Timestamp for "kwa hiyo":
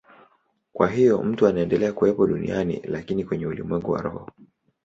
0.73-1.23